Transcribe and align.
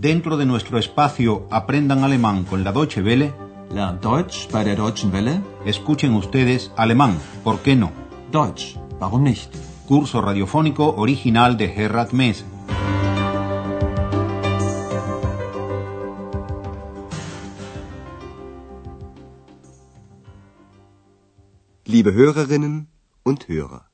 Dentro 0.00 0.36
de 0.36 0.46
nuestro 0.46 0.78
espacio 0.78 1.48
Aprendan 1.50 2.04
Alemán 2.04 2.44
con 2.44 2.62
la 2.62 2.70
Deutsche 2.70 3.02
Welle, 3.02 3.34
Lernt 3.74 4.00
Deutsch 4.00 4.48
bei 4.52 4.62
der 4.62 4.76
Deutschen 4.76 5.10
Welle. 5.12 5.42
escuchen 5.64 6.14
ustedes 6.14 6.70
alemán, 6.76 7.18
¿por 7.42 7.58
qué 7.64 7.74
no? 7.74 7.90
Deutsch, 8.30 8.76
warum 9.00 9.24
nicht? 9.24 9.52
Curso 9.88 10.20
radiofónico 10.20 10.94
original 10.96 11.56
de 11.56 11.66
Gerhard 11.66 12.12
Mess. 12.12 12.44
Liebe 21.86 22.12
Hörerinnen 22.12 22.86
und 23.24 23.48
Hörer. 23.48 23.90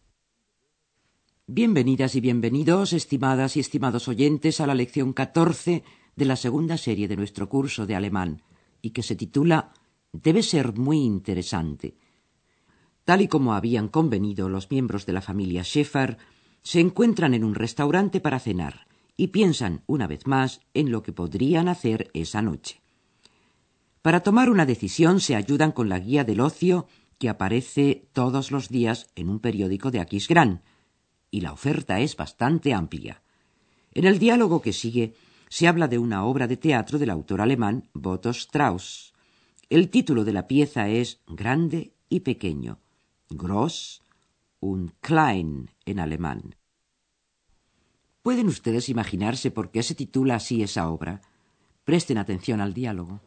Bienvenidas 1.46 2.14
y 2.14 2.22
bienvenidos, 2.22 2.94
estimadas 2.94 3.58
y 3.58 3.60
estimados 3.60 4.08
oyentes, 4.08 4.62
a 4.62 4.66
la 4.66 4.74
lección 4.74 5.12
14 5.12 5.84
de 6.16 6.24
la 6.24 6.36
segunda 6.36 6.78
serie 6.78 7.06
de 7.06 7.16
nuestro 7.18 7.50
curso 7.50 7.84
de 7.84 7.94
alemán, 7.94 8.40
y 8.80 8.92
que 8.92 9.02
se 9.02 9.14
titula 9.14 9.74
Debe 10.10 10.42
ser 10.42 10.72
muy 10.78 11.02
interesante. 11.02 11.98
Tal 13.04 13.20
y 13.20 13.28
como 13.28 13.52
habían 13.52 13.88
convenido 13.88 14.48
los 14.48 14.70
miembros 14.70 15.04
de 15.04 15.12
la 15.12 15.20
familia 15.20 15.64
Schäfer, 15.64 16.16
se 16.62 16.80
encuentran 16.80 17.34
en 17.34 17.44
un 17.44 17.54
restaurante 17.54 18.22
para 18.22 18.40
cenar 18.40 18.86
y 19.14 19.26
piensan 19.26 19.82
una 19.86 20.06
vez 20.06 20.26
más 20.26 20.62
en 20.72 20.90
lo 20.90 21.02
que 21.02 21.12
podrían 21.12 21.68
hacer 21.68 22.10
esa 22.14 22.40
noche. 22.40 22.80
Para 24.00 24.20
tomar 24.20 24.48
una 24.48 24.64
decisión 24.64 25.20
se 25.20 25.36
ayudan 25.36 25.72
con 25.72 25.90
la 25.90 25.98
guía 25.98 26.24
del 26.24 26.40
ocio 26.40 26.86
que 27.18 27.28
aparece 27.28 28.08
todos 28.14 28.50
los 28.50 28.70
días 28.70 29.10
en 29.14 29.28
un 29.28 29.40
periódico 29.40 29.90
de 29.90 30.00
Aquisgrán, 30.00 30.62
y 31.34 31.40
la 31.40 31.52
oferta 31.52 31.98
es 31.98 32.14
bastante 32.14 32.72
amplia. 32.72 33.20
En 33.92 34.04
el 34.04 34.20
diálogo 34.20 34.62
que 34.62 34.72
sigue 34.72 35.14
se 35.48 35.66
habla 35.66 35.88
de 35.88 35.98
una 35.98 36.24
obra 36.24 36.46
de 36.46 36.56
teatro 36.56 36.96
del 36.96 37.10
autor 37.10 37.40
alemán 37.40 37.88
Boto 37.92 38.30
Strauss. 38.30 39.12
El 39.68 39.90
título 39.90 40.22
de 40.22 40.32
la 40.32 40.46
pieza 40.46 40.88
es 40.88 41.18
Grande 41.26 41.92
y 42.08 42.20
Pequeño, 42.20 42.78
Gross 43.30 44.00
und 44.60 44.92
Klein 45.00 45.72
en 45.84 45.98
alemán. 45.98 46.54
¿Pueden 48.22 48.46
ustedes 48.46 48.88
imaginarse 48.88 49.50
por 49.50 49.72
qué 49.72 49.82
se 49.82 49.96
titula 49.96 50.36
así 50.36 50.62
esa 50.62 50.88
obra? 50.88 51.20
Presten 51.84 52.18
atención 52.18 52.60
al 52.60 52.74
diálogo. 52.74 53.20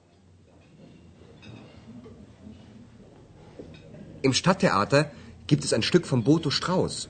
Im 4.24 4.34
Stadttheater 4.34 5.12
gibt 5.46 5.66
es 5.66 5.74
ein 5.74 5.84
Stück 5.84 6.06
von 6.06 6.24
Boto 6.24 6.50
Strauß. 6.50 7.10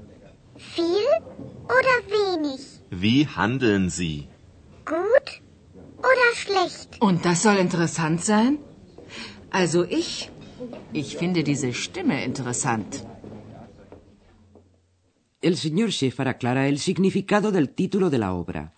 Viel 0.75 1.11
oder 1.77 1.95
wenig? 2.17 2.61
Wie 3.03 3.25
handeln 3.37 3.89
Sie? 3.89 4.27
Gut 4.85 5.27
oder 6.09 6.27
schlecht? 6.43 6.89
Und 7.07 7.25
das 7.25 7.41
soll 7.45 7.57
interessant 7.57 8.19
sein? 8.23 8.59
Also 9.49 9.83
ich, 9.83 10.29
ich 10.93 11.17
finde 11.17 11.43
diese 11.43 11.73
Stimme 11.73 12.23
interessant. 12.23 13.05
El 15.41 15.57
señor 15.57 15.89
Schäfer 15.91 16.27
aclara 16.27 16.67
el 16.67 16.77
significado 16.77 17.51
del 17.51 17.69
título 17.69 18.09
de 18.11 18.19
la 18.19 18.33
obra. 18.33 18.73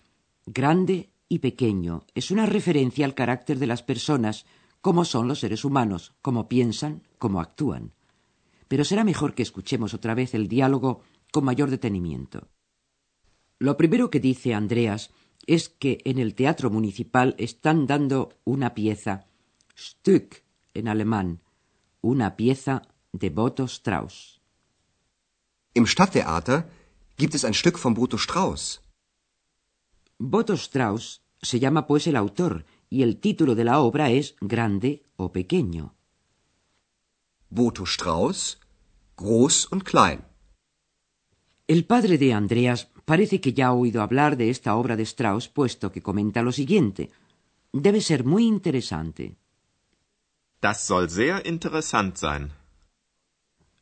Grande 0.46 1.10
y 1.28 1.38
pequeño 1.40 2.04
es 2.14 2.30
una 2.30 2.46
referencia 2.46 3.04
al 3.04 3.14
carácter 3.14 3.58
de 3.58 3.66
las 3.66 3.82
personas, 3.82 4.46
cómo 4.80 5.04
son 5.04 5.28
los 5.28 5.40
seres 5.40 5.64
humanos, 5.64 6.12
cómo 6.22 6.48
piensan, 6.48 7.02
cómo 7.18 7.40
actúan. 7.40 7.92
Pero 8.68 8.84
será 8.84 9.04
mejor 9.04 9.34
que 9.34 9.42
escuchemos 9.42 9.92
otra 9.92 10.14
vez 10.14 10.34
el 10.34 10.48
diálogo 10.48 11.02
con 11.34 11.44
mayor 11.44 11.68
detenimiento. 11.68 12.46
Lo 13.58 13.76
primero 13.76 14.08
que 14.08 14.20
dice 14.20 14.54
Andreas 14.54 15.10
es 15.46 15.68
que 15.68 15.98
en 16.04 16.18
el 16.20 16.36
teatro 16.36 16.70
municipal 16.70 17.34
están 17.38 17.88
dando 17.88 18.38
una 18.44 18.72
pieza, 18.72 19.26
Stück 19.76 20.44
en 20.74 20.86
alemán, 20.86 21.42
una 22.00 22.36
pieza 22.36 22.82
de 23.12 23.30
Boto 23.30 23.64
Strauss. 23.64 24.40
Im 25.74 25.86
Stadttheater 25.86 26.70
gibt 27.16 27.34
es 27.34 27.44
ein 27.44 27.54
Stück 27.54 27.78
von 27.78 27.94
Boto 27.94 28.16
Strauß. 28.16 28.80
Boto 30.18 30.54
Strauss 30.54 31.20
se 31.42 31.58
llama 31.58 31.88
pues 31.88 32.06
el 32.06 32.14
autor 32.14 32.64
y 32.88 33.02
el 33.02 33.18
título 33.18 33.56
de 33.56 33.64
la 33.64 33.80
obra 33.80 34.12
es 34.12 34.36
Grande 34.40 35.02
o 35.16 35.32
Pequeño. 35.32 35.96
Boto 37.50 37.86
Strauß, 37.86 38.60
groß 39.16 39.66
und 39.72 39.82
klein. 39.82 40.33
El 41.66 41.86
padre 41.86 42.18
de 42.18 42.34
Andreas 42.34 42.90
parece 43.06 43.40
que 43.40 43.54
ya 43.54 43.68
ha 43.68 43.72
oído 43.72 44.02
hablar 44.02 44.36
de 44.36 44.50
esta 44.50 44.76
obra 44.76 44.96
de 44.96 45.04
Strauss, 45.04 45.48
puesto 45.48 45.90
que 45.90 46.02
comenta 46.02 46.42
lo 46.42 46.52
siguiente. 46.52 47.10
Debe 47.72 48.00
ser 48.02 48.24
muy 48.24 48.46
interesante. 48.46 49.36
Das 50.60 50.86
soll 50.86 51.08
sehr 51.08 51.46
interessant 51.46 52.16
sein. 52.16 52.52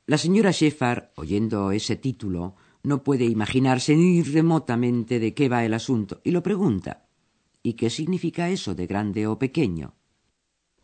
La 0.06 0.19
señora 0.19 0.53
Schäfer, 0.53 1.12
oyendo 1.16 1.70
ese 1.72 1.97
título, 1.97 2.54
no 2.82 3.03
puede 3.03 3.25
imaginarse 3.25 3.97
ni 3.97 4.22
remotamente 4.22 5.20
de 5.20 5.34
qué 5.34 5.49
va 5.49 5.64
el 5.64 5.75
asunto 5.75 6.20
y 6.25 6.31
lo 6.31 6.43
pregunta. 6.43 7.06
¿Y 7.62 7.75
qué 7.75 7.91
significa 7.91 8.49
eso 8.49 8.75
de 8.75 8.87
grande 8.87 9.26
o 9.26 9.38
pequeño? 9.38 9.94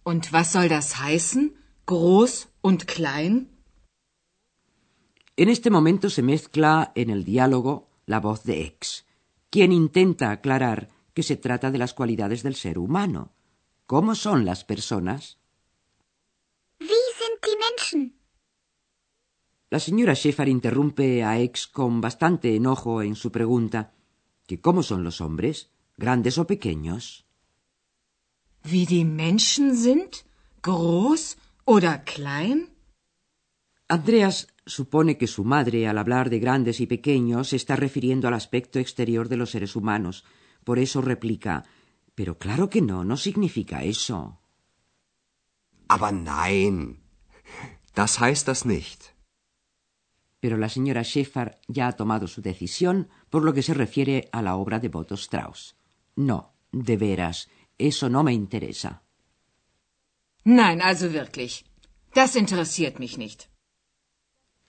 Und 0.05 0.31
was 0.33 0.53
soll 0.53 0.69
das 0.69 1.01
heißen? 1.01 1.55
Groß 1.87 2.49
und 2.63 2.87
klein? 2.87 3.49
En 5.39 5.49
este 5.49 5.71
momento 5.71 6.11
se 6.11 6.21
mezcla 6.21 6.91
en 6.97 7.11
el 7.11 7.23
diálogo 7.25 7.89
la 8.07 8.19
voz 8.19 8.43
de 8.43 8.63
X, 8.63 9.07
quien 9.51 9.71
intenta 9.71 10.33
aclarar 10.33 10.89
que 11.15 11.23
se 11.23 11.37
trata 11.37 11.71
de 11.71 11.79
las 11.79 11.95
cualidades 11.95 12.43
del 12.43 12.57
ser 12.57 12.77
humano. 12.77 13.31
¿Cómo 13.87 14.17
son 14.17 14.45
las 14.45 14.65
personas? 14.65 15.39
Wie 16.81 16.89
sind 16.89 17.39
die 17.45 17.57
Menschen? 17.57 18.19
La 19.71 19.79
señora 19.79 20.17
Schäfer 20.17 20.49
interrumpe 20.49 21.23
a 21.23 21.39
X 21.39 21.69
con 21.69 22.01
bastante 22.01 22.57
enojo 22.57 23.01
en 23.01 23.15
su 23.15 23.31
pregunta 23.31 23.95
que 24.45 24.61
cómo 24.61 24.83
son 24.83 25.05
los 25.05 25.21
hombres, 25.21 25.71
grandes 25.97 26.37
o 26.39 26.49
pequeños. 26.49 27.27
Wie 28.65 28.87
die 28.87 29.05
Menschen 29.05 29.77
sind? 29.77 30.25
Groß 30.63 31.37
oder 31.65 32.03
klein? 32.03 32.78
Andreas 33.89 34.49
supone 34.67 35.17
que 35.17 35.27
su 35.27 35.45
madre, 35.45 35.89
al 35.89 35.97
hablar 35.97 36.29
de 36.29 36.39
grandes 36.39 36.81
y 36.81 36.87
pequeños, 36.87 37.49
se 37.49 37.57
está 37.57 37.75
refiriendo 37.75 38.29
al 38.29 38.35
aspecto 38.35 38.79
exterior 38.79 39.29
de 39.29 39.39
los 39.39 39.51
seres 39.51 39.77
humanos. 39.77 40.25
Por 40.63 40.79
eso 40.79 41.01
replica 41.01 41.65
Pero 42.19 42.37
claro 42.37 42.69
que 42.69 42.83
no, 42.83 43.05
no 43.05 43.17
significa 43.17 43.85
eso. 43.85 44.41
Aber 45.87 46.13
nein, 46.13 47.01
das 47.95 48.21
heißt 48.21 48.49
das 48.49 48.67
nicht. 48.67 49.15
Pero 50.41 50.57
la 50.57 50.69
señora 50.69 51.05
Schäfer 51.05 51.61
ya 51.69 51.87
ha 51.87 51.93
tomado 51.93 52.27
su 52.27 52.43
decisión 52.43 53.09
por 53.31 53.45
lo 53.45 53.55
que 53.55 53.63
se 53.63 53.73
refiere 53.73 54.29
a 54.33 54.43
la 54.43 54.57
obra 54.57 54.81
de 54.81 54.89
Boto 54.89 55.15
Strauss. 55.15 55.77
No, 56.17 56.55
de 56.73 56.97
veras, 56.97 57.49
eso 57.79 58.09
no 58.09 58.25
me 58.25 58.33
interesa. 58.33 59.03
Nein, 60.45 60.83
also 60.83 61.13
wirklich. 61.13 61.65
Das 62.15 62.35
interessiert 62.35 62.99
mich 62.99 63.17
nicht. 63.17 63.49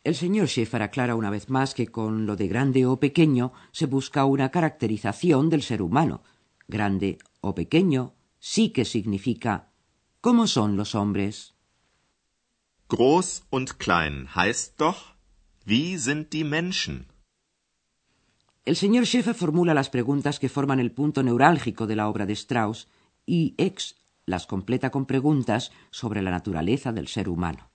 El 0.04 0.16
señor 0.16 0.48
Schäfer 0.48 0.82
aclara 0.82 1.16
una 1.16 1.30
vez 1.30 1.50
más 1.50 1.74
que 1.74 1.88
con 1.88 2.26
lo 2.26 2.38
de 2.38 2.48
grande 2.48 2.86
o 2.86 3.00
pequeño 3.00 3.52
se 3.72 3.86
busca 3.86 4.24
una 4.24 4.50
caracterización 4.50 5.50
del 5.50 5.62
ser 5.62 5.82
humano. 5.82 6.24
Grande 6.68 7.18
o 7.42 7.54
pequeño 7.54 8.14
sí 8.40 8.70
que 8.70 8.86
significa 8.86 9.72
¿cómo 10.22 10.48
son 10.48 10.78
los 10.78 10.96
hombres? 10.96 11.56
Groß 12.88 13.44
und 13.52 13.78
klein 13.78 14.28
heißt 14.36 14.80
doch, 14.80 15.16
wie 15.66 15.98
sind 15.98 16.32
die 16.32 16.46
Menschen? 16.46 17.08
El 18.66 18.76
señor 18.76 19.06
Schäfer 19.06 19.36
formula 19.36 19.74
las 19.74 19.90
preguntas 19.90 20.40
que 20.40 20.48
forman 20.48 20.80
el 20.80 20.92
punto 20.92 21.24
neurálgico 21.24 21.88
de 21.88 21.96
la 21.96 22.08
obra 22.08 22.26
de 22.26 22.34
Strauss 22.34 22.88
y 23.26 23.54
X 23.58 23.96
las 24.26 24.48
completa 24.48 24.92
con 24.92 25.06
preguntas 25.06 25.72
sobre 25.92 26.22
la 26.22 26.32
naturaleza 26.32 26.94
del 26.94 27.08
ser 27.08 27.28
humano. 27.28 27.69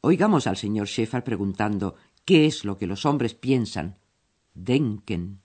Oigamos 0.00 0.46
al 0.46 0.56
señor 0.56 0.86
Schäfer 0.86 1.24
preguntando 1.24 1.96
qué 2.24 2.46
es 2.46 2.64
lo 2.64 2.78
que 2.78 2.86
los 2.86 3.04
hombres 3.04 3.34
piensan. 3.34 3.98
Denken. 4.54 5.42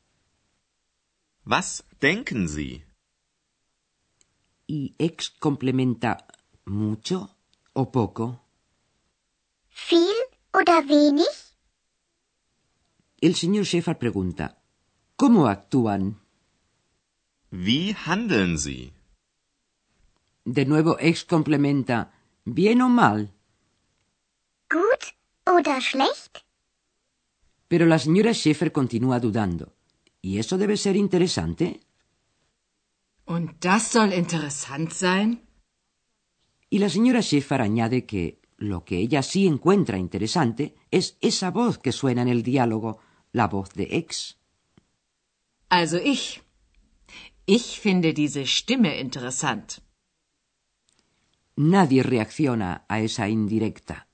Was 1.45 1.83
denken 1.99 2.47
Sie? 2.47 2.85
y 4.67 4.95
ex 4.97 5.29
complementa 5.29 6.25
mucho 6.65 7.35
o 7.73 7.91
poco. 7.91 8.43
Viel 9.69 10.15
oder 10.53 10.85
wenig? 10.87 11.27
El 13.21 13.35
señor 13.35 13.65
Schäfer 13.65 13.97
pregunta, 13.97 14.61
¿cómo 15.15 15.47
actúan? 15.47 16.19
Wie 17.51 17.93
handeln 17.93 18.57
Sie? 18.57 18.93
De 20.45 20.65
nuevo 20.65 20.97
ex 20.99 21.23
complementa, 21.23 22.11
¿bien 22.45 22.81
o 22.81 22.89
mal? 22.89 23.32
Oder 25.55 25.81
schlecht? 25.81 26.33
Pero 27.71 27.85
la 27.85 27.99
señora 28.05 28.33
Schäfer 28.33 28.71
continúa 28.79 29.19
dudando. 29.19 29.65
¿Y 30.21 30.39
eso 30.41 30.57
debe 30.57 30.77
ser 30.77 30.95
interesante? 31.05 31.65
Und 33.25 33.47
das 33.65 33.83
soll 33.93 34.11
interessant 34.23 34.89
sein? 35.03 35.27
Y 36.69 36.77
la 36.79 36.89
señora 36.89 37.21
Schäfer 37.21 37.61
añade 37.61 38.05
que 38.05 38.23
lo 38.57 38.83
que 38.85 38.97
ella 38.97 39.21
sí 39.21 39.41
encuentra 39.47 39.97
interesante 39.97 40.63
es 40.91 41.17
esa 41.21 41.51
voz 41.51 41.77
que 41.77 41.91
suena 41.91 42.21
en 42.21 42.29
el 42.29 42.41
diálogo, 42.43 42.99
la 43.31 43.47
voz 43.47 43.69
de 43.73 43.85
ex. 44.01 44.37
Also 45.69 45.97
ich. 45.97 46.41
Ich 47.45 47.79
finde 47.79 48.13
diese 48.13 48.45
Stimme 48.45 48.99
interessant. 48.99 49.81
Nadie 51.55 52.01
reacciona 52.01 52.85
a 52.87 52.99
esa 52.99 53.27
indirecta. 53.27 54.07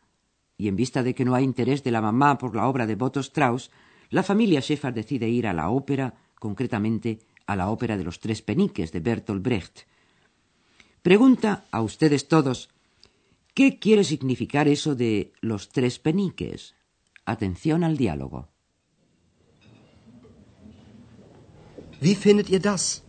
Y 0.59 0.67
en 0.67 0.75
vista 0.75 1.03
de 1.03 1.15
que 1.15 1.23
no 1.23 1.35
hay 1.35 1.45
interés 1.45 1.83
de 1.83 1.91
la 1.91 2.01
mamá 2.01 2.37
por 2.37 2.53
la 2.53 2.67
obra 2.67 2.85
de 2.85 2.95
Boto 2.95 3.21
Strauss, 3.21 3.71
la 4.09 4.23
familia 4.23 4.59
Schäfer 4.61 4.93
decide 4.93 5.29
ir 5.29 5.47
a 5.47 5.53
la 5.53 5.69
ópera, 5.69 6.13
concretamente 6.37 7.19
a 7.47 7.55
la 7.55 7.69
ópera 7.69 7.95
de 7.95 8.03
los 8.03 8.19
tres 8.19 8.41
peniques 8.41 8.91
de 8.91 8.99
Bertolt 8.99 9.41
Brecht. 9.41 9.87
Pregunta 11.01 11.63
a 11.71 11.81
ustedes 11.81 12.27
todos, 12.27 12.69
¿qué 13.53 13.79
quiere 13.79 14.03
significar 14.03 14.67
eso 14.67 14.95
de 14.95 15.31
los 15.39 15.69
tres 15.69 15.97
peniques? 15.97 16.75
Atención 17.23 17.85
al 17.85 17.95
diálogo. 17.95 18.49
Wie 22.01 22.15
findet 22.15 22.49
ihr 22.49 22.61
das? 22.61 23.03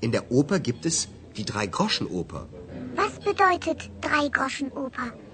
In 0.00 0.12
der 0.12 0.30
Oper 0.30 0.60
gibt 0.60 0.86
es 0.86 1.08
die 1.36 1.44
Drei-Groschen-Oper. 1.44 2.46
Was 2.94 3.18
bedeutet 3.18 3.90
Drei-Groschen-Oper? 4.00 5.33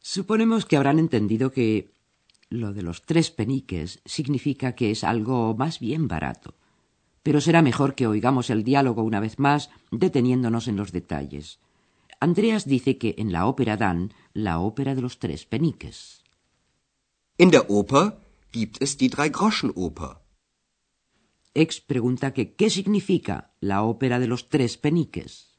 Suponemos 0.00 0.66
que 0.66 0.76
habrán 0.76 0.98
entendido 0.98 1.52
que 1.52 1.92
lo 2.48 2.72
de 2.72 2.82
los 2.82 3.02
tres 3.02 3.30
peniques 3.30 4.00
significa 4.04 4.74
que 4.74 4.90
es 4.90 5.04
algo 5.04 5.54
más 5.54 5.78
bien 5.78 6.08
barato. 6.08 6.54
Pero 7.22 7.40
será 7.40 7.62
mejor 7.62 7.94
que 7.94 8.08
oigamos 8.08 8.50
el 8.50 8.64
diálogo 8.64 9.02
una 9.02 9.20
vez 9.20 9.38
más, 9.38 9.70
deteniéndonos 9.92 10.66
en 10.66 10.76
los 10.76 10.90
detalles. 10.90 11.60
Andreas 12.18 12.66
dice 12.66 12.98
que 12.98 13.14
en 13.18 13.30
la 13.32 13.46
ópera 13.46 13.76
dan 13.76 14.12
la 14.34 14.58
ópera 14.58 14.94
de 14.94 15.02
los 15.02 15.18
tres 15.18 15.46
peniques. 15.46 16.24
In 17.38 17.50
der 17.50 17.66
Oper 17.68 18.18
gibt 18.52 18.82
es 18.82 18.98
die 18.98 19.08
Drei-Groschen-Oper. 19.08 20.18
Ex 21.54 21.80
pregunta 21.80 22.32
que 22.32 22.54
qué 22.54 22.70
significa 22.70 23.52
la 23.60 23.82
ópera 23.82 24.20
de 24.20 24.28
los 24.28 24.48
tres 24.48 24.78
peniques. 24.78 25.58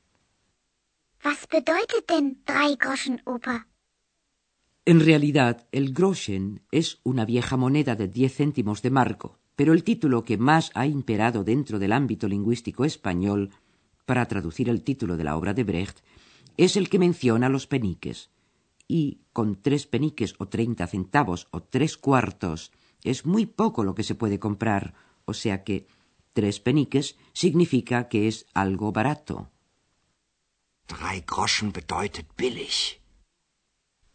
Was 1.24 1.46
bedeutet 1.52 2.08
denn 2.08 2.44
Drei-Groschen-Oper? 2.46 3.68
En 4.86 5.00
realidad, 5.00 5.68
el 5.72 5.94
Groschen 5.94 6.62
es 6.72 7.00
una 7.04 7.26
vieja 7.26 7.58
moneda 7.58 7.96
de 7.96 8.08
diez 8.08 8.36
céntimos 8.38 8.82
de 8.82 8.90
marco, 8.90 9.40
pero 9.56 9.74
el 9.74 9.84
título 9.84 10.24
que 10.24 10.38
más 10.38 10.72
ha 10.74 10.88
imperado 10.88 11.44
dentro 11.44 11.78
del 11.78 11.92
ámbito 11.92 12.28
lingüístico 12.28 12.86
español, 12.86 13.52
para 14.06 14.26
traducir 14.26 14.70
el 14.70 14.84
título 14.84 15.18
de 15.18 15.24
la 15.24 15.38
obra 15.38 15.54
de 15.54 15.64
Brecht, 15.64 16.00
es 16.58 16.78
el 16.78 16.90
que 16.90 17.00
menciona 17.00 17.50
los 17.50 17.68
peniques. 17.68 18.32
Y 18.88 19.20
con 19.34 19.62
tres 19.62 19.86
peniques 19.88 20.36
o 20.40 20.48
treinta 20.48 20.88
centavos 20.88 21.48
o 21.52 21.62
tres 21.62 21.98
cuartos 21.98 22.72
es 23.04 23.26
muy 23.26 23.46
poco 23.46 23.84
lo 23.84 23.94
que 23.94 24.04
se 24.04 24.16
puede 24.16 24.40
comprar, 24.40 24.96
o 25.32 25.34
sea 25.34 25.64
que 25.66 25.88
tres 26.34 26.60
peniques 26.60 27.08
significa 27.34 28.08
que 28.12 28.28
es 28.30 28.46
algo 28.54 28.92
barato. 28.92 29.36
Drei 30.92 31.24
Groschen 31.32 31.72
bedeutet 31.72 32.28
billig. 32.38 33.00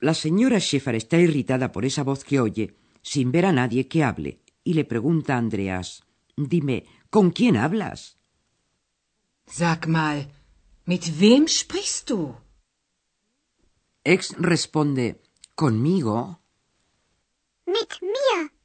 La 0.01 0.15
señora 0.15 0.61
Schäfer 0.61 0.95
está 0.95 1.17
irritada 1.19 1.73
por 1.73 1.85
esa 1.85 2.03
voz 2.03 2.21
que 2.23 2.39
oye, 2.41 2.77
sin 3.03 3.33
ver 3.33 3.47
a 3.47 3.53
nadie 3.53 3.89
que 3.89 4.05
hable, 4.05 4.43
y 4.63 4.75
le 4.75 4.85
pregunta 4.85 5.35
a 5.35 5.39
Andreas 5.39 5.89
Dime, 6.37 6.85
¿con 7.09 7.31
quién 7.31 7.57
hablas? 7.57 8.19
Sag 9.47 9.87
mal, 9.89 10.19
mit 10.85 11.05
wem 11.19 11.49
sprichst 11.49 12.11
du? 12.11 12.37
Ex 14.05 14.37
responde 14.39 15.23
¿Conmigo? 15.55 16.43
Mit 17.67 17.93
mir. 18.03 18.56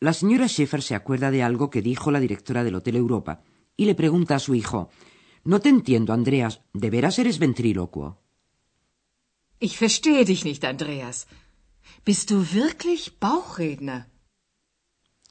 La 0.00 0.12
señora 0.12 0.46
Schäfer 0.46 0.82
se 0.82 0.94
acuerda 0.94 1.30
de 1.30 1.42
algo 1.42 1.70
que 1.70 1.82
dijo 1.82 2.10
la 2.10 2.20
directora 2.20 2.62
del 2.62 2.76
Hotel 2.76 2.96
Europa 2.96 3.42
y 3.76 3.86
le 3.86 3.94
pregunta 3.94 4.36
a 4.36 4.38
su 4.38 4.54
hijo 4.54 4.90
No 5.44 5.60
te 5.60 5.68
entiendo, 5.68 6.12
Andreas, 6.12 6.62
¿de 6.72 6.90
veras 6.90 7.18
eres 7.18 7.38
ventrílocuo? 7.38 8.22
Ich 9.60 9.78
verstehe 9.80 10.24
dich 10.24 10.44
nicht, 10.44 10.64
Andreas. 10.64 11.26
Bist 12.04 12.30
du 12.30 12.44
wirklich 12.44 13.18
Bauchredner? 13.18 14.06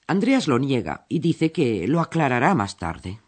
Andreas 0.05 0.47
lo 0.47 0.59
niega 0.59 1.05
y 1.07 1.19
dice 1.19 1.51
que 1.51 1.87
lo 1.87 2.01
aclarará 2.01 2.53
más 2.55 2.77
tarde. 2.77 3.21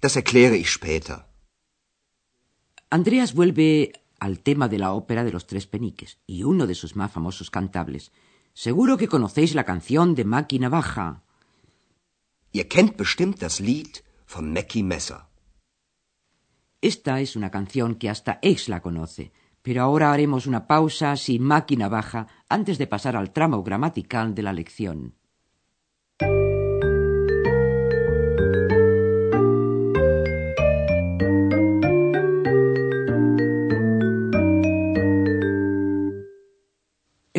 Das 0.00 0.16
erkläre 0.16 0.56
ich 0.56 0.70
später. 0.70 1.26
Andreas 2.90 3.34
vuelve 3.34 3.92
al 4.20 4.40
tema 4.40 4.68
de 4.68 4.78
la 4.78 4.92
ópera 4.92 5.24
de 5.24 5.32
los 5.32 5.46
tres 5.46 5.66
peniques 5.66 6.18
y 6.26 6.44
uno 6.44 6.66
de 6.66 6.74
sus 6.74 6.94
más 6.94 7.10
famosos 7.10 7.50
cantables. 7.50 8.12
Seguro 8.54 8.98
que 8.98 9.08
conocéis 9.08 9.54
la 9.54 9.64
canción 9.64 10.14
de 10.14 10.24
Máquina 10.24 10.68
Baja. 10.68 11.22
Ihr 12.52 12.68
kennt 12.68 12.98
bestimmt 12.98 13.40
das 13.40 13.60
Lied 13.60 14.04
von 14.28 14.52
Mackie 14.52 14.82
Messer. 14.82 15.20
Esta 16.82 17.20
es 17.20 17.34
una 17.34 17.50
canción 17.50 17.94
que 17.94 18.10
hasta 18.10 18.38
Ex 18.42 18.68
la 18.68 18.82
conoce, 18.82 19.32
pero 19.62 19.82
ahora 19.82 20.12
haremos 20.12 20.46
una 20.46 20.66
pausa 20.66 21.16
sin 21.16 21.42
máquina 21.42 21.88
baja 21.88 22.26
antes 22.48 22.76
de 22.76 22.86
pasar 22.86 23.16
al 23.16 23.32
tramo 23.32 23.62
gramatical 23.62 24.34
de 24.34 24.42
la 24.42 24.52
lección. 24.52 25.14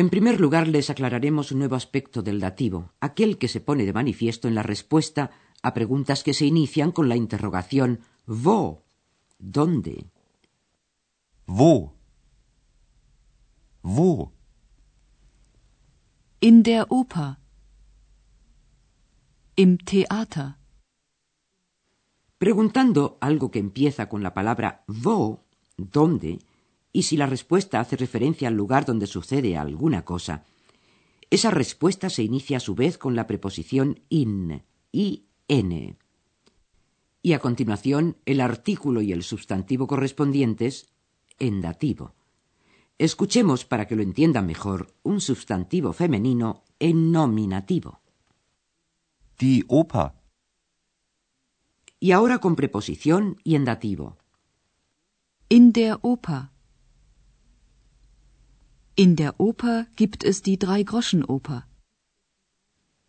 En 0.04 0.10
primer 0.10 0.38
lugar, 0.38 0.68
les 0.68 0.90
aclararemos 0.90 1.50
un 1.50 1.60
nuevo 1.60 1.76
aspecto 1.76 2.20
del 2.20 2.38
dativo, 2.38 2.92
aquel 3.00 3.38
que 3.38 3.48
se 3.48 3.62
pone 3.62 3.86
de 3.86 3.94
manifiesto 3.94 4.48
en 4.48 4.54
la 4.54 4.62
respuesta 4.62 5.30
a 5.62 5.72
preguntas 5.72 6.22
que 6.22 6.34
se 6.34 6.44
inician 6.44 6.92
con 6.92 7.08
la 7.08 7.16
interrogación 7.16 8.00
¿Wo? 8.26 8.84
¿Dónde? 9.38 10.04
Wo? 11.46 11.94
Wo? 13.80 14.34
In 16.40 16.62
der 16.62 16.84
Oper. 16.90 17.38
Im 19.56 19.78
Theater. 19.78 20.56
Preguntando 22.36 23.16
algo 23.22 23.50
que 23.50 23.58
empieza 23.58 24.10
con 24.10 24.22
la 24.22 24.34
palabra 24.34 24.84
wo, 24.86 25.46
¿dónde? 25.78 26.40
Y 26.94 27.02
si 27.02 27.16
la 27.16 27.26
respuesta 27.26 27.80
hace 27.80 27.96
referencia 27.96 28.46
al 28.46 28.54
lugar 28.54 28.86
donde 28.86 29.08
sucede 29.08 29.58
alguna 29.58 30.04
cosa, 30.04 30.44
esa 31.28 31.50
respuesta 31.50 32.08
se 32.08 32.22
inicia 32.22 32.58
a 32.58 32.60
su 32.60 32.76
vez 32.76 32.98
con 32.98 33.16
la 33.16 33.26
preposición 33.26 34.00
in, 34.08 34.62
i-n. 34.92 35.98
y 37.20 37.32
a 37.32 37.38
continuación 37.40 38.16
el 38.26 38.40
artículo 38.40 39.02
y 39.02 39.12
el 39.12 39.24
sustantivo 39.24 39.88
correspondientes 39.88 40.86
en 41.40 41.60
dativo. 41.60 42.14
Escuchemos 42.96 43.64
para 43.64 43.88
que 43.88 43.96
lo 43.96 44.02
entiendan 44.02 44.46
mejor 44.46 44.94
un 45.02 45.20
sustantivo 45.20 45.92
femenino 45.92 46.62
en 46.78 47.10
nominativo. 47.10 48.02
Die 49.40 49.64
Oper. 49.66 50.12
Y 51.98 52.12
ahora 52.12 52.38
con 52.38 52.54
preposición 52.54 53.40
y 53.42 53.56
en 53.56 53.64
dativo. 53.64 54.16
In 55.48 55.72
der 55.72 55.98
Oper. 56.02 56.53
In 58.96 59.16
der 59.16 59.34
Oper 59.40 59.88
gibt 59.96 60.22
es 60.22 60.42
die 60.42 60.56
Drei-Groschen-Oper. 60.56 61.66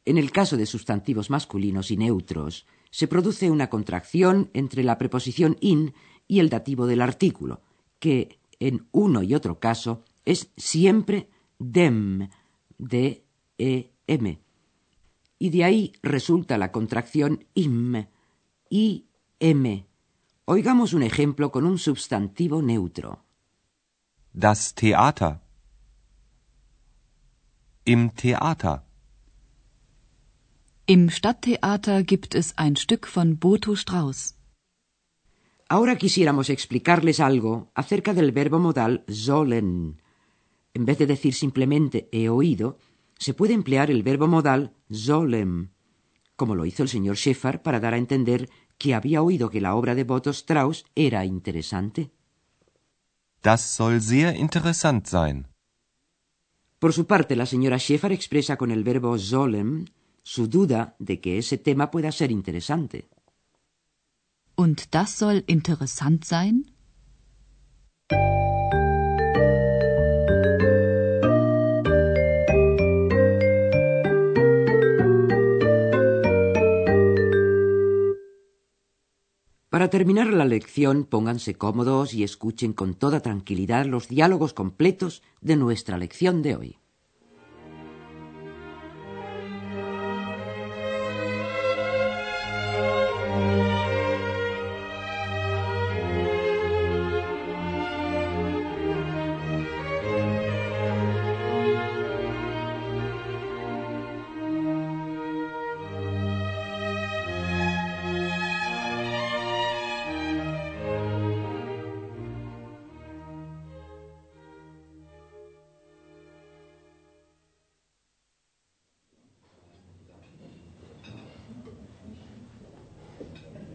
En 0.04 0.18
el 0.18 0.32
caso 0.32 0.58
de 0.58 0.66
sustantivos 0.66 1.30
masculinos 1.30 1.92
y 1.92 1.98
neutros, 1.98 2.66
se 2.90 3.08
produce 3.08 3.52
una 3.52 3.70
contracción 3.70 4.50
entre 4.54 4.84
la 4.84 4.98
preposición 4.98 5.58
in 5.62 5.94
y 6.28 6.40
el 6.40 6.50
dativo 6.50 6.88
del 6.88 7.02
artículo, 7.02 7.62
que 8.00 8.40
en 8.60 8.88
uno 8.92 9.22
y 9.22 9.36
otro 9.36 9.60
caso 9.60 10.04
es 10.26 10.52
siempre 10.58 11.30
dem, 11.60 12.30
d 12.80 13.24
e 13.60 13.92
m. 14.08 14.40
Y 15.38 15.50
de 15.52 15.64
ahí 15.64 15.94
resulta 16.02 16.58
la 16.58 16.72
contracción 16.72 17.46
im, 17.54 18.08
i 18.70 19.06
m. 19.40 19.86
Oigamos 20.46 20.94
un 20.94 21.04
ejemplo 21.04 21.52
con 21.52 21.64
un 21.66 21.78
sustantivo 21.78 22.64
neutro. 22.64 23.24
Das 24.34 24.74
Theater. 24.74 25.45
Im 27.88 28.16
Theater. 28.16 28.84
Im 30.88 31.12
Stadttheater 31.12 32.02
gibt 32.02 32.34
es 32.34 32.58
ein 32.58 32.76
Stück 32.78 33.06
von 33.06 33.38
Boto 33.38 33.76
Strauß. 33.76 34.34
Ahora 35.70 35.96
quisiéramos 35.96 36.50
explicarles 36.50 37.20
algo 37.20 37.70
acerca 37.76 38.16
del 38.16 38.32
verbo 38.32 38.58
modal 38.58 39.04
sollen. 39.08 40.02
En 40.74 40.86
vez 40.86 40.98
de 40.98 41.06
decir 41.06 41.36
simplemente 41.36 42.10
he 42.12 42.28
oído, 42.28 42.80
se 43.20 43.36
puede 43.36 43.54
emplear 43.54 43.92
el 43.92 44.02
verbo 44.02 44.26
modal 44.28 44.74
sollen, 44.90 45.70
como 46.36 46.56
lo 46.56 46.66
hizo 46.66 46.82
el 46.82 46.90
señor 46.90 47.18
Schäfer 47.18 47.62
para 47.62 47.80
dar 47.80 47.94
a 47.94 47.98
entender 47.98 48.50
que 48.80 48.96
había 48.96 49.22
oído 49.22 49.52
que 49.52 49.62
la 49.62 49.76
obra 49.76 49.94
de 49.94 50.06
Boto 50.06 50.32
Strauss 50.32 50.86
era 50.96 51.24
interesante. 51.24 52.10
Das 53.44 53.62
soll 53.76 54.02
sehr 54.02 54.36
interessant 54.36 55.06
sein. 55.06 55.55
Por 56.80 56.94
su 56.94 57.06
parte, 57.06 57.36
la 57.36 57.46
señora 57.46 57.80
Schäfer 57.80 58.12
expresa 58.12 58.58
con 58.58 58.72
el 58.72 58.84
verbo 58.84 59.18
sollen 59.18 59.90
su 60.24 60.48
duda 60.48 60.96
de 61.00 61.20
que 61.22 61.38
ese 61.38 61.58
tema 61.58 61.92
pueda 61.92 62.12
ser 62.12 62.32
interesante. 62.32 63.08
Und 64.56 64.90
das 64.92 65.12
soll 65.12 65.44
interessant 65.48 66.24
sein? 66.26 66.72
Para 79.76 79.90
terminar 79.90 80.28
la 80.28 80.46
lección, 80.46 81.04
pónganse 81.04 81.56
cómodos 81.56 82.14
y 82.14 82.24
escuchen 82.24 82.72
con 82.72 82.94
toda 82.94 83.20
tranquilidad 83.20 83.86
los 83.86 84.08
diálogos 84.08 84.54
completos 84.54 85.22
de 85.42 85.58
nuestra 85.58 85.98
lección 85.98 86.42
de 86.42 86.56
hoy. 86.56 86.78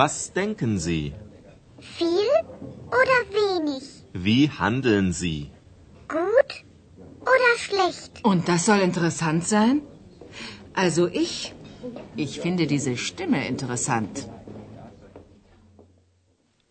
Was 0.00 0.32
denken 0.32 0.78
Sie? 0.78 1.12
Viel 1.98 2.30
oder 3.00 3.18
wenig? 3.38 3.84
Wie 4.26 4.48
handeln 4.48 5.12
Sie? 5.12 5.50
Gut 6.08 6.52
oder 7.32 7.50
schlecht? 7.66 8.12
Und 8.30 8.48
das 8.48 8.64
soll 8.64 8.80
interessant 8.80 9.44
sein? 9.46 9.82
Also 10.72 11.06
ich, 11.24 11.54
ich 12.16 12.40
finde 12.40 12.66
diese 12.66 12.96
Stimme 12.96 13.46
interessant. 13.46 14.26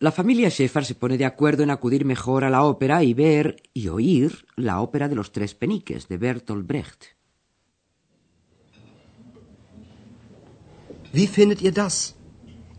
La 0.00 0.10
familia 0.10 0.50
Schäfer 0.50 0.82
se 0.82 0.96
pone 0.96 1.16
de 1.16 1.26
acuerdo 1.32 1.62
en 1.62 1.70
acudir 1.70 2.04
mejor 2.04 2.42
a 2.42 2.50
la 2.50 2.64
ópera 2.64 3.04
y 3.04 3.14
ver 3.14 3.56
y 3.72 3.88
oír 3.96 4.30
la 4.56 4.80
ópera 4.80 5.08
de 5.08 5.14
los 5.14 5.30
tres 5.30 5.54
peniques 5.54 6.08
de 6.08 6.16
Bertolt 6.18 6.66
Brecht. 6.66 7.02
Wie 11.12 11.28
findet 11.28 11.62
ihr 11.62 11.72
das? 11.72 12.16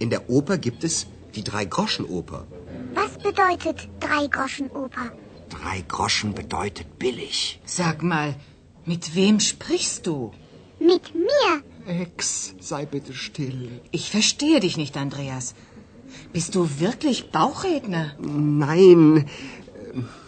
In 0.04 0.10
der 0.10 0.32
Oper 0.36 0.58
gibt 0.58 0.84
es 0.84 1.06
die 1.36 1.44
Drei-Groschen-Oper. 1.44 2.40
Was 2.96 3.12
bedeutet 3.28 3.88
Drei-Groschen-Oper? 4.00 5.06
Drei 5.58 5.78
Groschen 5.88 6.34
bedeutet 6.34 6.88
billig. 6.98 7.60
Sag 7.66 8.02
mal, 8.02 8.34
mit 8.84 9.14
wem 9.14 9.40
sprichst 9.40 10.08
du? 10.08 10.32
Mit 10.80 11.14
mir? 11.14 11.52
Ex, 11.86 12.56
sei 12.60 12.88
bitte 12.88 13.14
still. 13.14 13.80
Ich 13.92 14.10
verstehe 14.10 14.60
dich 14.60 14.76
nicht, 14.76 14.98
Andreas. 14.98 15.54
Bist 16.34 16.56
du 16.56 16.68
wirklich 16.80 17.30
Bauchredner? 17.30 18.06
Nein, 18.20 19.30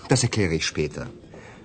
das 0.07 0.21
erkläre 0.21 0.53
ich 0.53 0.67
später. 0.67 1.07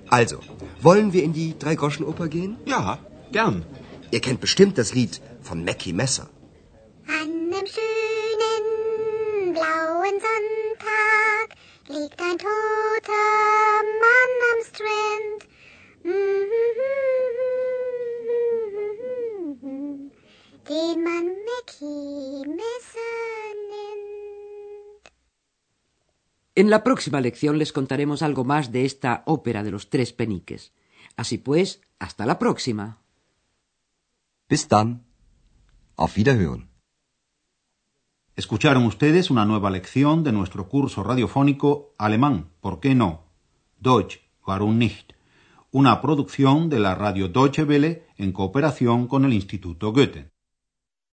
Also, 0.09 0.41
wollen 0.81 1.13
wir 1.13 1.25
in 1.25 1.35
die 1.35 1.59
Drei-Groschen-Oper 1.59 2.29
gehen? 2.29 2.57
Ja, 2.65 3.01
gern. 3.33 3.67
Ihr 4.11 4.23
kennt 4.23 4.41
bestimmt 4.41 4.79
das 4.79 4.95
Lied 4.95 5.21
von 5.43 5.63
Mackie 5.63 5.93
Messer. 5.93 6.31
Blauen 10.09 10.21
Sonntag 10.21 11.49
liegt 11.89 12.21
ein 12.21 12.39
toter 12.39 13.83
Mann 14.03 14.33
am 14.51 14.61
Strand. 14.65 15.41
Den 20.69 21.03
man 21.03 21.27
Mackie 21.49 22.47
Messer 22.47 23.55
nennt. 23.71 25.09
En 26.55 26.71
la 26.71 26.83
próxima 26.83 27.21
lección 27.21 27.59
les 27.59 27.73
contaremos 27.73 28.23
algo 28.23 28.45
más 28.45 28.73
de 28.73 28.85
esta 28.85 29.23
ópera 29.27 29.63
de 29.63 29.71
los 29.71 29.91
tres 29.91 30.13
peniques. 30.13 30.73
Así 31.17 31.39
pues, 31.39 31.81
hasta 31.99 32.27
la 32.27 32.39
próxima. 32.39 32.99
Bis 34.49 34.69
dann. 34.69 35.05
Auf 35.97 36.17
Wiederhören. 36.17 36.68
Escucharon 38.39 38.87
ustedes 38.87 39.33
una 39.33 39.45
nueva 39.45 39.69
lección 39.69 40.23
de 40.23 40.31
nuestro 40.31 40.69
curso 40.69 41.03
radiofónico 41.03 41.97
Alemán, 41.99 42.53
¿por 42.61 42.79
qué 42.79 42.95
no? 42.95 43.25
Deutsch, 43.81 44.21
warum 44.47 44.79
nicht? 44.79 45.15
Una 45.73 46.01
producción 46.01 46.69
de 46.69 46.79
la 46.79 46.95
radio 46.95 47.27
Deutsche 47.27 47.65
Welle 47.65 48.07
en 48.17 48.31
cooperación 48.31 49.09
con 49.09 49.25
el 49.25 49.33
Instituto 49.33 49.93
Goethe. 49.93 50.31